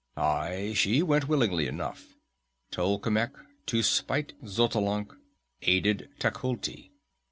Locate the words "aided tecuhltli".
5.61-6.89